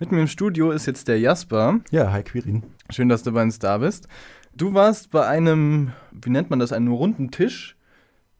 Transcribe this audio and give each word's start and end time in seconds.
Mit 0.00 0.10
mir 0.10 0.20
im 0.20 0.26
Studio 0.26 0.72
ist 0.72 0.86
jetzt 0.86 1.06
der 1.06 1.20
Jasper. 1.20 1.78
Ja, 1.92 2.10
hi 2.10 2.24
Quirin. 2.24 2.64
Schön, 2.90 3.08
dass 3.08 3.22
du 3.22 3.30
bei 3.30 3.44
uns 3.44 3.60
da 3.60 3.78
bist. 3.78 4.08
Du 4.52 4.74
warst 4.74 5.12
bei 5.12 5.24
einem, 5.24 5.92
wie 6.10 6.30
nennt 6.30 6.50
man 6.50 6.58
das, 6.58 6.72
einem 6.72 6.90
runden 6.90 7.30
Tisch 7.30 7.76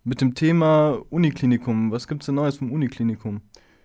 mit 0.03 0.21
dem 0.21 0.35
Thema 0.35 1.01
Uniklinikum. 1.11 1.93
Was 1.93 2.09
gibt 2.09 2.23
es 2.23 2.27
denn 2.27 2.35
Neues 2.35 2.57
vom 2.57 2.73
Uniklinikum? 2.73 3.41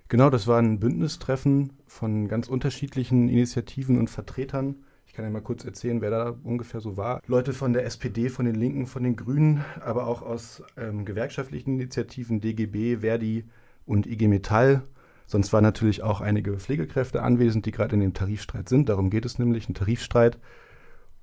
Genau, 0.07 0.31
das 0.31 0.47
war 0.47 0.57
ein 0.57 0.79
Bündnistreffen 0.79 1.73
von 1.85 2.27
ganz 2.27 2.47
unterschiedlichen 2.47 3.29
Initiativen 3.29 3.99
und 3.99 4.09
Vertretern. 4.09 4.77
Ich 5.05 5.13
kann 5.13 5.23
ja 5.23 5.29
mal 5.29 5.41
kurz 5.41 5.63
erzählen, 5.63 6.01
wer 6.01 6.09
da 6.09 6.35
ungefähr 6.43 6.81
so 6.81 6.97
war. 6.97 7.21
Leute 7.27 7.53
von 7.53 7.73
der 7.73 7.85
SPD, 7.85 8.29
von 8.29 8.45
den 8.45 8.55
Linken, 8.55 8.87
von 8.87 9.03
den 9.03 9.15
Grünen, 9.15 9.63
aber 9.81 10.07
auch 10.07 10.23
aus 10.23 10.63
ähm, 10.75 11.05
gewerkschaftlichen 11.05 11.75
Initiativen, 11.75 12.41
DGB, 12.41 12.97
Verdi 13.01 13.45
und 13.85 14.07
IG 14.07 14.27
Metall. 14.27 14.81
Sonst 15.29 15.53
waren 15.53 15.63
natürlich 15.63 16.01
auch 16.01 16.21
einige 16.21 16.57
Pflegekräfte 16.57 17.21
anwesend, 17.21 17.67
die 17.67 17.71
gerade 17.71 17.93
in 17.93 18.01
dem 18.01 18.15
Tarifstreit 18.15 18.67
sind. 18.67 18.89
Darum 18.89 19.11
geht 19.11 19.25
es 19.25 19.37
nämlich, 19.37 19.69
ein 19.69 19.75
Tarifstreit 19.75 20.39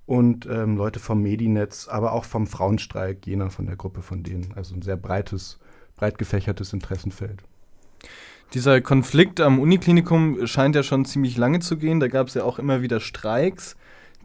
und 0.06 0.46
ähm, 0.46 0.76
Leute 0.76 1.00
vom 1.00 1.22
Medinetz, 1.22 1.88
aber 1.88 2.12
auch 2.12 2.24
vom 2.24 2.46
Frauenstreik, 2.46 3.26
jener 3.26 3.50
von 3.50 3.66
der 3.66 3.74
Gruppe 3.74 4.02
von 4.02 4.22
denen. 4.22 4.52
Also 4.54 4.76
ein 4.76 4.82
sehr 4.82 4.96
breites, 4.96 5.58
breit 5.96 6.18
gefächertes 6.18 6.72
Interessenfeld. 6.72 7.42
Dieser 8.54 8.80
Konflikt 8.80 9.40
am 9.40 9.58
Uniklinikum 9.58 10.46
scheint 10.46 10.76
ja 10.76 10.84
schon 10.84 11.04
ziemlich 11.04 11.36
lange 11.36 11.58
zu 11.58 11.76
gehen. 11.76 11.98
Da 11.98 12.06
gab 12.06 12.28
es 12.28 12.34
ja 12.34 12.44
auch 12.44 12.60
immer 12.60 12.82
wieder 12.82 13.00
Streiks. 13.00 13.76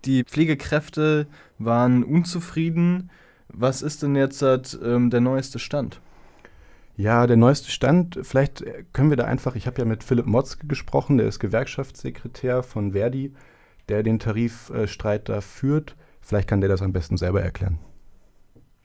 Die 0.06 0.24
Pflegekräfte 0.24 1.26
waren 1.58 2.04
unzufrieden. 2.04 3.10
Was 3.48 3.82
ist 3.82 4.04
denn 4.04 4.16
jetzt 4.16 4.44
ähm, 4.44 5.10
der 5.10 5.22
neueste 5.22 5.58
Stand? 5.58 6.02
Ja, 7.02 7.26
der 7.26 7.38
neueste 7.38 7.72
Stand, 7.72 8.20
vielleicht 8.22 8.64
können 8.94 9.10
wir 9.10 9.18
da 9.18 9.26
einfach, 9.26 9.56
ich 9.56 9.66
habe 9.66 9.80
ja 9.80 9.86
mit 9.86 10.04
Philipp 10.04 10.28
Motzke 10.28 10.68
gesprochen, 10.68 11.18
der 11.18 11.28
ist 11.28 11.40
Gewerkschaftssekretär 11.40 12.62
von 12.62 12.92
Verdi 12.92 13.34
der 13.90 14.04
den 14.04 14.20
Tarifstreit 14.20 15.28
da 15.28 15.42
führt. 15.42 15.96
Vielleicht 16.22 16.48
kann 16.48 16.62
der 16.62 16.70
das 16.70 16.82
am 16.82 16.94
besten 16.94 17.18
selber 17.18 17.42
erklären. 17.42 17.80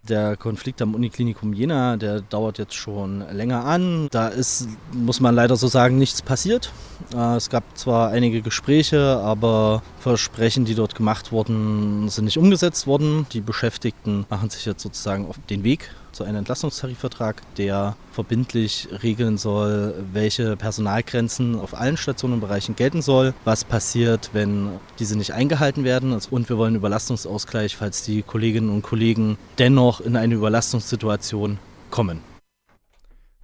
Der 0.08 0.36
Konflikt 0.36 0.80
am 0.82 0.94
Uniklinikum 0.94 1.52
Jena, 1.52 1.96
der 1.96 2.20
dauert 2.20 2.58
jetzt 2.58 2.74
schon 2.74 3.20
länger 3.32 3.64
an. 3.64 4.06
Da 4.10 4.28
ist, 4.28 4.69
muss 4.92 5.20
man 5.20 5.34
leider 5.34 5.56
so 5.56 5.66
sagen, 5.66 5.98
nichts 5.98 6.22
passiert. 6.22 6.72
Äh, 7.12 7.36
es 7.36 7.50
gab 7.50 7.76
zwar 7.76 8.10
einige 8.10 8.41
Gespräche, 8.41 9.19
aber 9.19 9.82
Versprechen, 9.98 10.64
die 10.64 10.76
dort 10.76 10.94
gemacht 10.94 11.32
wurden, 11.32 12.08
sind 12.08 12.24
nicht 12.24 12.38
umgesetzt 12.38 12.86
worden. 12.86 13.26
Die 13.32 13.41
Beschäftigten 13.41 14.26
machen 14.30 14.48
sich 14.48 14.64
jetzt 14.64 14.82
sozusagen 14.82 15.26
auf 15.26 15.38
den 15.50 15.64
Weg 15.64 15.91
zu 16.17 16.25
einem 16.25 16.39
Entlastungstarifvertrag, 16.39 17.42
der 17.56 17.95
verbindlich 18.11 18.89
regeln 19.03 19.36
soll, 19.36 19.95
welche 20.14 20.56
Personalgrenzen 20.56 21.56
auf 21.56 21.75
allen 21.75 21.98
Stationenbereichen 21.98 22.75
gelten 22.75 23.03
soll, 23.03 23.34
was 23.45 23.64
passiert, 23.64 24.31
wenn 24.33 24.70
diese 24.98 25.19
nicht 25.19 25.34
eingehalten 25.34 25.84
werden. 25.84 26.14
Also, 26.14 26.31
und 26.34 26.48
wir 26.48 26.56
wollen 26.56 26.75
Überlastungsausgleich, 26.75 27.77
falls 27.77 28.03
die 28.03 28.22
Kolleginnen 28.22 28.70
und 28.70 28.81
Kollegen 28.81 29.37
dennoch 29.59 30.00
in 30.00 30.17
eine 30.17 30.34
Überlastungssituation 30.34 31.59
kommen. 31.91 32.20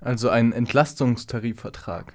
Also 0.00 0.30
ein 0.30 0.52
Entlastungstarifvertrag. 0.52 2.14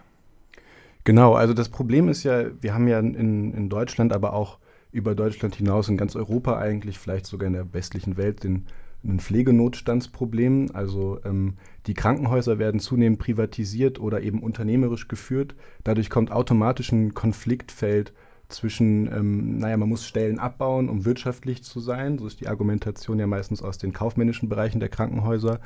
Genau, 1.04 1.36
also 1.36 1.54
das 1.54 1.70
Problem 1.70 2.10
ist 2.10 2.24
ja, 2.24 2.46
wir 2.62 2.74
haben 2.74 2.88
ja 2.88 2.98
in, 3.00 3.54
in 3.54 3.70
Deutschland, 3.70 4.12
aber 4.12 4.34
auch 4.34 4.58
über 4.92 5.14
Deutschland 5.14 5.56
hinaus 5.56 5.88
in 5.88 5.98
ganz 5.98 6.16
Europa 6.16 6.58
eigentlich, 6.58 6.98
vielleicht 6.98 7.28
sogar 7.28 7.46
in 7.46 7.54
der 7.54 7.72
westlichen 7.74 8.18
Welt, 8.18 8.44
den 8.44 8.66
ein 9.08 9.20
Pflegenotstandsproblem. 9.20 10.72
Also 10.74 11.20
ähm, 11.26 11.56
die 11.88 11.94
Krankenhäuser 11.94 12.60
werden 12.60 12.80
zunehmend 12.80 13.20
privatisiert 13.20 14.00
oder 14.00 14.22
eben 14.22 14.42
unternehmerisch 14.44 15.08
geführt. 15.08 15.56
Dadurch 15.84 16.10
kommt 16.10 16.32
automatisch 16.32 16.92
ein 16.92 17.14
Konfliktfeld 17.14 18.14
zwischen, 18.50 19.08
ähm, 19.12 19.58
naja, 19.60 19.78
man 19.78 19.90
muss 19.90 20.06
Stellen 20.06 20.40
abbauen, 20.40 20.90
um 20.90 21.06
wirtschaftlich 21.06 21.64
zu 21.64 21.80
sein. 21.80 22.18
So 22.18 22.28
ist 22.28 22.40
die 22.40 22.48
Argumentation 22.48 23.20
ja 23.20 23.28
meistens 23.28 23.62
aus 23.62 23.78
den 23.78 23.94
kaufmännischen 23.94 24.50
Bereichen 24.50 24.80
der 24.80 24.90
Krankenhäuser. 24.90 25.60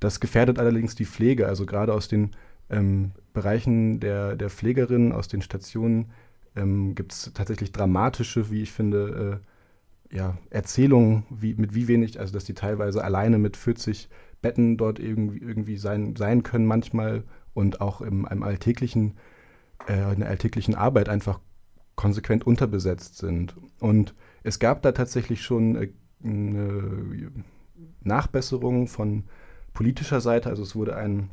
Das 0.00 0.20
gefährdet 0.20 0.58
allerdings 0.58 0.94
die 0.94 1.04
Pflege, 1.04 1.46
also 1.46 1.66
gerade 1.66 1.92
aus 1.94 2.08
den 2.08 2.30
ähm, 2.70 3.12
Bereichen 3.32 4.00
der, 4.00 4.36
der 4.36 4.50
Pflegerinnen, 4.50 5.12
aus 5.12 5.28
den 5.28 5.42
Stationen 5.42 6.10
ähm, 6.56 6.94
gibt 6.94 7.12
es 7.12 7.30
tatsächlich 7.34 7.72
dramatische, 7.72 8.50
wie 8.50 8.62
ich 8.62 8.72
finde, 8.72 9.40
äh, 9.42 9.49
ja, 10.12 10.36
Erzählungen, 10.50 11.24
wie, 11.30 11.54
mit 11.54 11.74
wie 11.74 11.88
wenig, 11.88 12.18
also 12.18 12.32
dass 12.32 12.44
die 12.44 12.54
teilweise 12.54 13.04
alleine 13.04 13.38
mit 13.38 13.56
40 13.56 14.08
Betten 14.42 14.76
dort 14.76 14.98
irgendwie, 14.98 15.38
irgendwie 15.38 15.76
sein, 15.76 16.16
sein 16.16 16.42
können 16.42 16.66
manchmal 16.66 17.24
und 17.54 17.80
auch 17.80 18.00
im, 18.00 18.26
im 18.30 18.42
alltäglichen, 18.42 19.16
äh, 19.88 20.12
in 20.12 20.20
der 20.20 20.28
alltäglichen 20.28 20.74
Arbeit 20.74 21.08
einfach 21.08 21.40
konsequent 21.94 22.46
unterbesetzt 22.46 23.18
sind. 23.18 23.54
Und 23.78 24.14
es 24.42 24.58
gab 24.58 24.82
da 24.82 24.92
tatsächlich 24.92 25.42
schon 25.42 25.76
äh, 25.76 25.88
eine 26.24 27.30
Nachbesserung 28.02 28.88
von 28.88 29.24
politischer 29.72 30.20
Seite, 30.20 30.48
also 30.48 30.62
es 30.62 30.74
wurde 30.74 30.96
ein, 30.96 31.30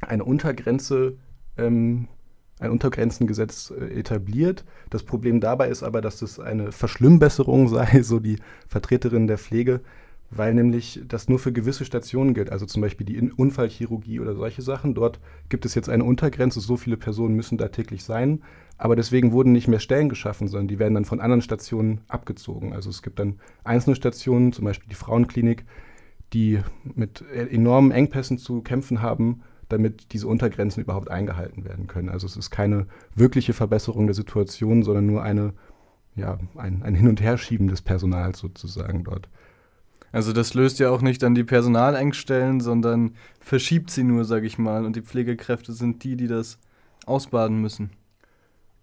eine 0.00 0.24
Untergrenze 0.24 1.18
ähm, 1.56 2.08
ein 2.62 2.70
Untergrenzengesetz 2.70 3.72
äh, 3.76 3.98
etabliert. 3.98 4.64
Das 4.90 5.02
Problem 5.02 5.40
dabei 5.40 5.68
ist 5.68 5.82
aber, 5.82 6.00
dass 6.00 6.18
das 6.18 6.40
eine 6.40 6.72
Verschlimmbesserung 6.72 7.68
sei, 7.72 8.02
so 8.02 8.20
die 8.20 8.38
Vertreterin 8.68 9.26
der 9.26 9.38
Pflege, 9.38 9.80
weil 10.30 10.54
nämlich 10.54 11.00
das 11.06 11.28
nur 11.28 11.38
für 11.38 11.52
gewisse 11.52 11.84
Stationen 11.84 12.32
gilt, 12.32 12.50
also 12.50 12.64
zum 12.64 12.80
Beispiel 12.80 13.04
die 13.04 13.30
Unfallchirurgie 13.30 14.20
oder 14.20 14.34
solche 14.34 14.62
Sachen. 14.62 14.94
Dort 14.94 15.20
gibt 15.50 15.66
es 15.66 15.74
jetzt 15.74 15.90
eine 15.90 16.04
Untergrenze, 16.04 16.60
so 16.60 16.76
viele 16.76 16.96
Personen 16.96 17.36
müssen 17.36 17.58
da 17.58 17.68
täglich 17.68 18.02
sein, 18.04 18.42
aber 18.78 18.96
deswegen 18.96 19.32
wurden 19.32 19.52
nicht 19.52 19.68
mehr 19.68 19.78
Stellen 19.78 20.08
geschaffen, 20.08 20.48
sondern 20.48 20.68
die 20.68 20.78
werden 20.78 20.94
dann 20.94 21.04
von 21.04 21.20
anderen 21.20 21.42
Stationen 21.42 22.00
abgezogen. 22.08 22.72
Also 22.72 22.88
es 22.88 23.02
gibt 23.02 23.18
dann 23.18 23.40
einzelne 23.62 23.96
Stationen, 23.96 24.52
zum 24.52 24.64
Beispiel 24.64 24.88
die 24.88 24.94
Frauenklinik, 24.94 25.64
die 26.32 26.60
mit 26.94 27.22
enormen 27.30 27.90
Engpässen 27.90 28.38
zu 28.38 28.62
kämpfen 28.62 29.02
haben 29.02 29.42
damit 29.72 30.12
diese 30.12 30.28
Untergrenzen 30.28 30.82
überhaupt 30.82 31.10
eingehalten 31.10 31.64
werden 31.64 31.86
können. 31.86 32.08
Also 32.08 32.26
es 32.26 32.36
ist 32.36 32.50
keine 32.50 32.86
wirkliche 33.14 33.52
Verbesserung 33.52 34.06
der 34.06 34.14
Situation, 34.14 34.82
sondern 34.82 35.06
nur 35.06 35.22
eine, 35.22 35.54
ja, 36.14 36.38
ein, 36.56 36.82
ein 36.82 36.94
Hin- 36.94 37.08
und 37.08 37.20
Herschieben 37.20 37.68
des 37.68 37.82
Personals 37.82 38.38
sozusagen 38.38 39.04
dort. 39.04 39.28
Also 40.12 40.34
das 40.34 40.52
löst 40.52 40.78
ja 40.78 40.90
auch 40.90 41.00
nicht 41.00 41.22
dann 41.22 41.34
die 41.34 41.44
Personalengstellen, 41.44 42.60
sondern 42.60 43.12
verschiebt 43.40 43.90
sie 43.90 44.04
nur, 44.04 44.26
sage 44.26 44.46
ich 44.46 44.58
mal. 44.58 44.84
Und 44.84 44.94
die 44.94 45.02
Pflegekräfte 45.02 45.72
sind 45.72 46.04
die, 46.04 46.16
die 46.16 46.28
das 46.28 46.58
ausbaden 47.06 47.60
müssen. 47.60 47.90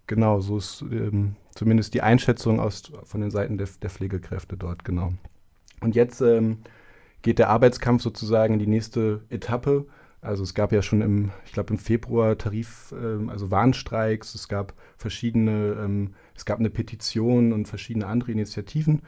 Genau, 0.08 0.42
so 0.42 0.58
ist 0.58 0.84
ähm, 0.92 1.36
zumindest 1.54 1.94
die 1.94 2.02
Einschätzung 2.02 2.60
aus, 2.60 2.92
von 3.04 3.22
den 3.22 3.30
Seiten 3.30 3.60
der, 3.60 3.68
der 3.80 3.92
Pflegekräfte 3.92 4.58
dort, 4.58 4.84
genau. 4.84 5.14
Und 5.82 5.96
jetzt 5.96 6.20
ähm, 6.22 6.58
geht 7.22 7.38
der 7.38 7.50
Arbeitskampf 7.50 8.02
sozusagen 8.02 8.54
in 8.54 8.60
die 8.60 8.68
nächste 8.68 9.22
Etappe. 9.30 9.86
Also 10.22 10.44
es 10.44 10.54
gab 10.54 10.72
ja 10.74 10.82
schon 10.82 11.02
im, 11.02 11.32
ich 11.46 11.54
glaube 11.54 11.74
im 11.74 11.80
Februar 11.80 12.38
Tarif, 12.38 12.94
ähm, 12.94 13.30
also 13.30 13.52
Warnstreiks, 13.52 14.36
es 14.36 14.48
gab 14.48 14.74
verschiedene, 14.98 15.78
ähm, 15.80 16.14
es 16.36 16.46
gab 16.46 16.60
eine 16.60 16.70
Petition 16.70 17.54
und 17.54 17.68
verschiedene 17.68 18.08
andere 18.08 18.32
Initiativen. 18.32 19.02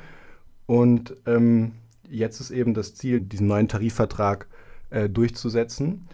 Und 0.67 1.15
ähm, 1.25 1.73
jetzt 2.09 2.39
ist 2.39 2.51
eben 2.51 2.73
das 2.73 2.95
Ziel, 2.95 3.19
diesen 3.19 3.47
neuen 3.47 3.67
Tarifvertrag 3.67 4.47
äh, 4.89 5.09
durchzusetzen. 5.09 6.07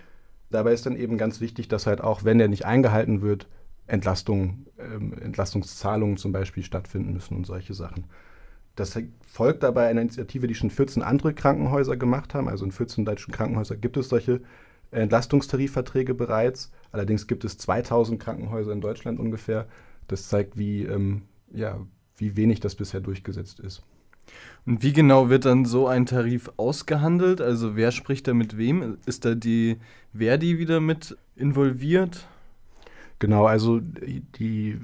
Dabei 0.49 0.73
ist 0.73 0.85
dann 0.85 0.95
eben 0.95 1.17
ganz 1.17 1.41
wichtig, 1.41 1.67
dass 1.67 1.85
halt 1.85 2.01
auch, 2.01 2.23
wenn 2.23 2.39
der 2.39 2.47
nicht 2.47 2.65
eingehalten 2.65 3.21
wird, 3.21 3.47
Entlastung, 3.85 4.65
ähm, 4.79 5.13
Entlastungszahlungen 5.13 6.17
zum 6.17 6.31
Beispiel 6.31 6.63
stattfinden 6.63 7.13
müssen 7.13 7.35
und 7.35 7.45
solche 7.45 7.73
Sachen. 7.73 8.05
Das 8.75 8.97
folgt 9.25 9.63
dabei 9.63 9.87
einer 9.87 10.01
Initiative, 10.01 10.47
die 10.47 10.55
schon 10.55 10.69
14 10.69 11.01
andere 11.01 11.33
Krankenhäuser 11.33 11.97
gemacht 11.97 12.33
haben. 12.33 12.47
Also 12.47 12.63
in 12.65 12.71
14 12.71 13.05
deutschen 13.05 13.33
Krankenhäusern 13.33 13.81
gibt 13.81 13.97
es 13.97 14.09
solche 14.09 14.41
Entlastungstarifverträge 14.91 16.13
bereits. 16.13 16.71
Allerdings 16.91 17.27
gibt 17.27 17.43
es 17.45 17.57
2000 17.57 18.21
Krankenhäuser 18.21 18.71
in 18.71 18.81
Deutschland 18.81 19.19
ungefähr. 19.19 19.67
Das 20.07 20.29
zeigt, 20.29 20.57
wie, 20.57 20.83
ähm, 20.83 21.23
ja, 21.51 21.79
wie 22.15 22.35
wenig 22.35 22.59
das 22.59 22.75
bisher 22.75 23.01
durchgesetzt 23.01 23.59
ist. 23.59 23.83
Und 24.65 24.83
wie 24.83 24.93
genau 24.93 25.29
wird 25.29 25.45
dann 25.45 25.65
so 25.65 25.87
ein 25.87 26.05
Tarif 26.05 26.51
ausgehandelt? 26.57 27.39
Also 27.41 27.75
wer 27.75 27.91
spricht 27.91 28.27
da 28.27 28.33
mit 28.33 28.57
wem? 28.57 28.97
Ist 29.05 29.23
da 29.25 29.35
die 29.35 29.77
Verdi 30.13 30.59
wieder 30.59 30.79
mit 30.79 31.17
involviert? 31.35 32.27
Genau, 33.19 33.45
also 33.45 33.79
die 33.79 34.79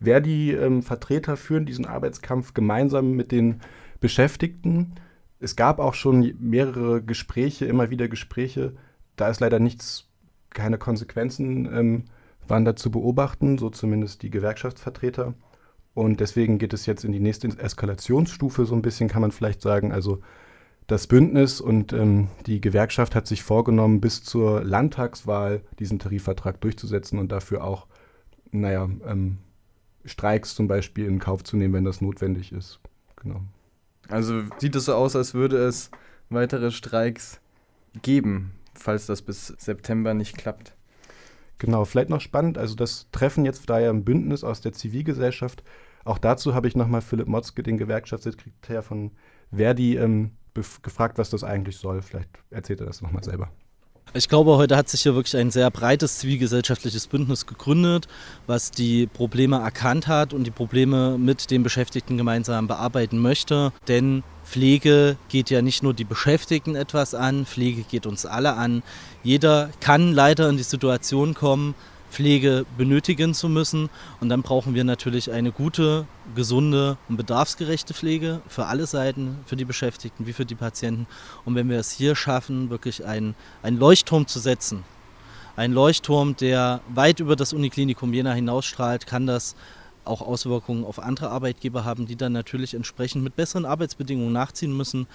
Verdi-Vertreter 0.00 1.32
ähm, 1.32 1.38
führen 1.38 1.66
diesen 1.66 1.86
Arbeitskampf 1.86 2.54
gemeinsam 2.54 3.12
mit 3.12 3.32
den 3.32 3.60
Beschäftigten. 4.00 4.92
Es 5.40 5.56
gab 5.56 5.78
auch 5.78 5.94
schon 5.94 6.34
mehrere 6.38 7.02
Gespräche, 7.02 7.66
immer 7.66 7.90
wieder 7.90 8.08
Gespräche 8.08 8.74
da 9.16 9.28
ist 9.28 9.40
leider 9.40 9.58
nichts, 9.58 10.08
keine 10.50 10.78
Konsequenzen 10.78 11.66
ähm, 11.72 12.04
waren 12.48 12.64
da 12.64 12.76
zu 12.76 12.90
beobachten, 12.90 13.58
so 13.58 13.70
zumindest 13.70 14.22
die 14.22 14.30
Gewerkschaftsvertreter. 14.30 15.34
Und 15.94 16.20
deswegen 16.20 16.58
geht 16.58 16.74
es 16.74 16.86
jetzt 16.86 17.04
in 17.04 17.12
die 17.12 17.20
nächste 17.20 17.48
Eskalationsstufe, 17.48 18.66
so 18.66 18.74
ein 18.74 18.82
bisschen 18.82 19.08
kann 19.08 19.22
man 19.22 19.32
vielleicht 19.32 19.62
sagen. 19.62 19.92
Also 19.92 20.20
das 20.86 21.06
Bündnis 21.06 21.60
und 21.60 21.92
ähm, 21.92 22.28
die 22.46 22.60
Gewerkschaft 22.60 23.14
hat 23.14 23.26
sich 23.26 23.42
vorgenommen, 23.42 24.00
bis 24.00 24.22
zur 24.22 24.62
Landtagswahl 24.62 25.62
diesen 25.78 25.98
Tarifvertrag 25.98 26.60
durchzusetzen 26.60 27.18
und 27.18 27.32
dafür 27.32 27.64
auch, 27.64 27.86
naja, 28.52 28.88
ähm, 29.06 29.38
Streiks 30.04 30.54
zum 30.54 30.68
Beispiel 30.68 31.06
in 31.06 31.18
Kauf 31.18 31.42
zu 31.42 31.56
nehmen, 31.56 31.74
wenn 31.74 31.84
das 31.84 32.00
notwendig 32.00 32.52
ist. 32.52 32.78
Genau. 33.16 33.40
Also 34.08 34.42
sieht 34.58 34.76
es 34.76 34.84
so 34.84 34.94
aus, 34.94 35.16
als 35.16 35.34
würde 35.34 35.56
es 35.56 35.90
weitere 36.30 36.70
Streiks 36.70 37.40
geben, 38.02 38.52
falls 38.78 39.06
das 39.06 39.22
bis 39.22 39.48
September 39.58 40.14
nicht 40.14 40.36
klappt. 40.36 40.76
Genau, 41.58 41.84
vielleicht 41.84 42.10
noch 42.10 42.20
spannend, 42.20 42.58
also 42.58 42.74
das 42.74 43.08
Treffen 43.12 43.44
jetzt 43.44 43.70
da 43.70 43.78
ja 43.78 43.90
ein 43.90 44.04
Bündnis 44.04 44.44
aus 44.44 44.60
der 44.60 44.72
Zivilgesellschaft. 44.72 45.62
Auch 46.04 46.18
dazu 46.18 46.54
habe 46.54 46.68
ich 46.68 46.76
nochmal 46.76 47.00
Philipp 47.00 47.28
Motzke, 47.28 47.62
den 47.62 47.78
Gewerkschaftssekretär 47.78 48.82
von 48.82 49.12
Verdi, 49.50 49.96
ähm, 49.96 50.32
gefragt, 50.54 51.18
was 51.18 51.30
das 51.30 51.44
eigentlich 51.44 51.78
soll. 51.78 52.02
Vielleicht 52.02 52.30
erzählt 52.50 52.80
er 52.80 52.86
das 52.86 53.02
nochmal 53.02 53.24
selber. 53.24 53.50
Ich 54.14 54.28
glaube, 54.28 54.56
heute 54.56 54.76
hat 54.76 54.88
sich 54.88 55.02
hier 55.02 55.14
wirklich 55.14 55.36
ein 55.36 55.50
sehr 55.50 55.70
breites 55.70 56.18
zivilgesellschaftliches 56.20 57.06
Bündnis 57.06 57.44
gegründet, 57.44 58.06
was 58.46 58.70
die 58.70 59.06
Probleme 59.08 59.56
erkannt 59.56 60.06
hat 60.06 60.32
und 60.32 60.44
die 60.44 60.50
Probleme 60.50 61.18
mit 61.18 61.50
den 61.50 61.62
Beschäftigten 61.62 62.16
gemeinsam 62.16 62.66
bearbeiten 62.66 63.18
möchte. 63.18 63.72
Denn 63.88 64.22
Pflege 64.44 65.16
geht 65.28 65.50
ja 65.50 65.60
nicht 65.60 65.82
nur 65.82 65.92
die 65.92 66.04
Beschäftigten 66.04 66.76
etwas 66.76 67.14
an, 67.14 67.44
Pflege 67.44 67.82
geht 67.82 68.06
uns 68.06 68.24
alle 68.24 68.54
an. 68.54 68.82
Jeder 69.22 69.70
kann 69.80 70.12
leider 70.12 70.48
in 70.48 70.56
die 70.56 70.62
Situation 70.62 71.34
kommen, 71.34 71.74
Pflege 72.16 72.64
benötigen 72.78 73.34
zu 73.34 73.46
müssen. 73.46 73.90
Und 74.22 74.30
dann 74.30 74.40
brauchen 74.40 74.74
wir 74.74 74.84
natürlich 74.84 75.30
eine 75.30 75.52
gute, 75.52 76.06
gesunde 76.34 76.96
und 77.10 77.18
bedarfsgerechte 77.18 77.92
Pflege 77.92 78.40
für 78.48 78.64
alle 78.64 78.86
Seiten, 78.86 79.36
für 79.44 79.56
die 79.56 79.66
Beschäftigten 79.66 80.26
wie 80.26 80.32
für 80.32 80.46
die 80.46 80.54
Patienten. 80.54 81.06
Und 81.44 81.56
wenn 81.56 81.68
wir 81.68 81.78
es 81.78 81.90
hier 81.90 82.16
schaffen, 82.16 82.70
wirklich 82.70 83.04
einen, 83.04 83.34
einen 83.62 83.78
Leuchtturm 83.78 84.26
zu 84.26 84.38
setzen, 84.38 84.82
ein 85.56 85.72
Leuchtturm, 85.72 86.36
der 86.36 86.80
weit 86.88 87.20
über 87.20 87.36
das 87.36 87.52
Uniklinikum 87.52 88.14
Jena 88.14 88.32
hinausstrahlt, 88.32 89.06
kann 89.06 89.26
das 89.26 89.54
auch 90.06 90.22
Auswirkungen 90.22 90.86
auf 90.86 90.98
andere 90.98 91.28
Arbeitgeber 91.28 91.84
haben, 91.84 92.06
die 92.06 92.16
dann 92.16 92.32
natürlich 92.32 92.72
entsprechend 92.72 93.24
mit 93.24 93.36
besseren 93.36 93.66
Arbeitsbedingungen 93.66 94.32
nachziehen 94.32 94.74
müssen. 94.74 95.06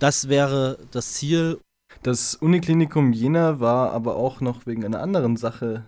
Das 0.00 0.28
wäre 0.28 0.78
das 0.90 1.12
Ziel. 1.12 1.60
Das 2.02 2.34
Uniklinikum 2.34 3.12
Jena 3.12 3.60
war 3.60 3.92
aber 3.92 4.16
auch 4.16 4.40
noch 4.40 4.66
wegen 4.66 4.84
einer 4.84 5.00
anderen 5.00 5.36
Sache 5.36 5.84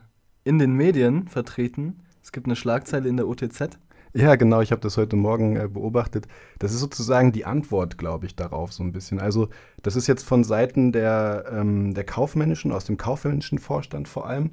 in 0.49 0.59
den 0.59 0.73
Medien 0.73 1.29
vertreten. 1.29 2.01
Es 2.23 2.33
gibt 2.33 2.47
eine 2.47 2.57
Schlagzeile 2.57 3.07
in 3.07 3.19
der 3.19 3.29
OTZ. 3.29 3.79
Ja, 4.15 4.35
genau, 4.37 4.63
ich 4.63 4.73
habe 4.73 4.81
das 4.81 4.97
heute 4.97 5.15
Morgen 5.15 5.57
äh, 5.57 5.69
beobachtet. 5.69 6.27
Das 6.59 6.73
ist 6.73 6.81
sozusagen 6.81 7.33
die 7.33 7.45
Antwort, 7.45 7.99
glaube 7.99 8.25
ich, 8.25 8.35
darauf 8.35 8.73
so 8.73 8.83
ein 8.83 8.93
bisschen. 8.93 9.21
Also 9.21 9.51
das 9.83 9.95
ist 9.95 10.07
jetzt 10.07 10.25
von 10.25 10.45
Seiten 10.45 10.91
der, 10.91 11.45
ähm, 11.53 11.93
der 11.93 12.05
Kaufmännischen, 12.05 12.73
aus 12.73 12.87
dem 12.87 12.97
kaufmännischen 12.97 13.59
Vorstand 13.59 14.09
vor 14.09 14.27
allem, 14.27 14.53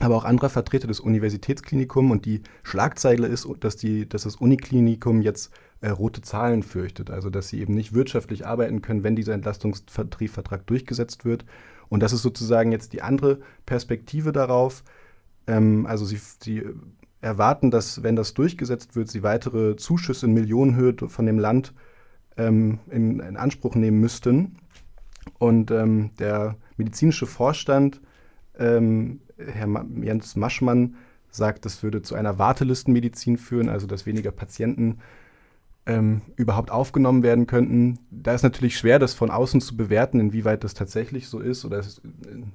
aber 0.00 0.16
auch 0.16 0.24
anderer 0.24 0.48
Vertreter 0.48 0.88
des 0.88 0.98
Universitätsklinikums. 0.98 2.10
Und 2.10 2.24
die 2.24 2.40
Schlagzeile 2.62 3.26
ist, 3.26 3.46
dass, 3.60 3.76
die, 3.76 4.08
dass 4.08 4.22
das 4.22 4.36
Uniklinikum 4.36 5.20
jetzt 5.20 5.52
äh, 5.82 5.90
rote 5.90 6.22
Zahlen 6.22 6.62
fürchtet. 6.62 7.10
Also 7.10 7.28
dass 7.28 7.48
sie 7.48 7.60
eben 7.60 7.74
nicht 7.74 7.92
wirtschaftlich 7.92 8.46
arbeiten 8.46 8.80
können, 8.80 9.04
wenn 9.04 9.14
dieser 9.14 9.34
Entlastungsvertrag 9.34 10.66
durchgesetzt 10.66 11.26
wird. 11.26 11.44
Und 11.90 12.02
das 12.02 12.14
ist 12.14 12.22
sozusagen 12.22 12.72
jetzt 12.72 12.94
die 12.94 13.02
andere 13.02 13.40
Perspektive 13.66 14.32
darauf. 14.32 14.82
Ähm, 15.48 15.86
also 15.86 16.04
sie, 16.04 16.20
sie 16.40 16.62
erwarten, 17.20 17.72
dass, 17.72 18.02
wenn 18.04 18.14
das 18.14 18.34
durchgesetzt 18.34 18.94
wird, 18.94 19.08
sie 19.08 19.24
weitere 19.24 19.74
Zuschüsse 19.74 20.26
in 20.26 20.34
Millionenhöhe 20.34 20.94
von 21.08 21.26
dem 21.26 21.38
Land 21.38 21.74
ähm, 22.36 22.78
in, 22.90 23.18
in, 23.18 23.36
Anspruch 23.36 23.74
nehmen 23.74 24.00
müssten. 24.00 24.58
Und 25.38 25.70
ähm, 25.70 26.10
der 26.18 26.56
medizinische 26.76 27.26
Vorstand, 27.26 28.00
ähm, 28.58 29.20
Herr 29.36 29.66
Ma 29.66 29.84
Jens 30.00 30.36
Maschmann, 30.36 30.96
sagt, 31.30 31.64
das 31.64 31.82
würde 31.82 32.02
zu 32.02 32.14
einer 32.14 32.38
Wartelistenmedizin 32.38 33.36
führen, 33.36 33.68
also 33.68 33.86
dass 33.86 34.06
weniger 34.06 34.30
Patienten 34.30 34.98
ähm, 35.88 36.20
überhaupt 36.36 36.70
aufgenommen 36.70 37.22
werden 37.22 37.46
könnten. 37.46 37.98
Da 38.10 38.34
ist 38.34 38.42
natürlich 38.42 38.76
schwer, 38.76 38.98
das 38.98 39.14
von 39.14 39.30
außen 39.30 39.62
zu 39.62 39.74
bewerten, 39.74 40.20
inwieweit 40.20 40.62
das 40.62 40.74
tatsächlich 40.74 41.28
so 41.28 41.40
ist. 41.40 41.64
Oder 41.64 41.78
es 41.78 42.02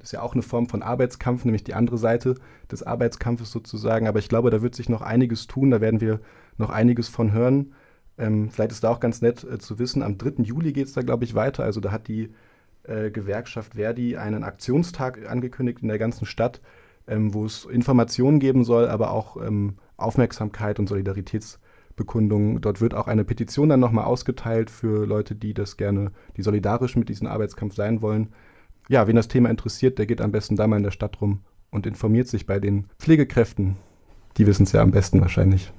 ist, 0.03 0.12
ja 0.13 0.21
auch 0.21 0.33
eine 0.33 0.44
Form 0.44 0.69
von 0.69 0.83
Arbeitskampf, 0.83 1.44
nämlich 1.44 1.63
die 1.63 1.74
andere 1.74 1.97
Seite 1.97 2.35
des 2.71 2.83
Arbeitskampfes 2.83 3.50
sozusagen. 3.50 4.07
Aber 4.07 4.19
ich 4.19 4.30
glaube, 4.30 4.51
da 4.51 4.62
wird 4.62 4.75
sich 4.75 4.88
noch 4.88 5.01
einiges 5.01 5.47
tun, 5.47 5.71
da 5.71 5.81
werden 5.81 6.00
wir 6.00 6.19
noch 6.59 6.69
einiges 6.69 7.09
von 7.09 7.31
hören. 7.31 7.74
Ähm, 8.19 8.51
vielleicht 8.51 8.71
ist 8.71 8.83
da 8.83 8.89
auch 8.89 9.00
ganz 9.00 9.24
nett 9.24 9.44
äh, 9.44 9.57
zu 9.57 9.79
wissen, 9.79 10.03
am 10.03 10.19
3. 10.19 10.44
Juli 10.44 10.71
geht 10.71 10.86
es 10.86 10.94
da, 10.94 11.01
glaube 11.01 11.24
ich, 11.24 11.33
weiter. 11.33 11.63
Also 11.63 11.81
da 11.81 11.91
hat 11.91 12.07
die 12.07 12.29
äh, 12.83 13.09
Gewerkschaft 13.09 13.74
Verdi 13.74 14.15
einen 14.15 14.44
Aktionstag 14.44 15.27
angekündigt 15.27 15.79
in 15.81 15.88
der 15.88 15.97
ganzen 15.97 16.27
Stadt, 16.27 16.62
ähm, 17.07 17.33
wo 17.33 17.45
es 17.45 17.65
Informationen 17.65 18.39
geben 18.39 18.63
soll, 18.63 18.88
aber 18.88 19.09
auch 19.09 19.38
ähm, 19.38 19.77
Aufmerksamkeit 19.97 20.77
und 20.77 20.88
Solidaritäts- 20.88 21.57
Bekundung. 21.95 22.61
Dort 22.61 22.81
wird 22.81 22.93
auch 22.93 23.07
eine 23.07 23.23
Petition 23.23 23.69
dann 23.69 23.79
nochmal 23.79 24.05
ausgeteilt 24.05 24.69
für 24.69 25.05
Leute, 25.05 25.35
die 25.35 25.53
das 25.53 25.77
gerne, 25.77 26.11
die 26.37 26.41
solidarisch 26.41 26.95
mit 26.95 27.09
diesem 27.09 27.27
Arbeitskampf 27.27 27.75
sein 27.75 28.01
wollen. 28.01 28.29
Ja, 28.89 29.07
wen 29.07 29.15
das 29.15 29.27
Thema 29.27 29.49
interessiert, 29.49 29.97
der 29.97 30.05
geht 30.05 30.21
am 30.21 30.31
besten 30.31 30.55
da 30.55 30.67
mal 30.67 30.77
in 30.77 30.83
der 30.83 30.91
Stadt 30.91 31.21
rum 31.21 31.41
und 31.71 31.87
informiert 31.87 32.27
sich 32.27 32.45
bei 32.45 32.59
den 32.59 32.87
Pflegekräften. 32.99 33.77
Die 34.37 34.47
wissen 34.47 34.63
es 34.63 34.71
ja 34.71 34.81
am 34.81 34.91
besten 34.91 35.21
wahrscheinlich. 35.21 35.71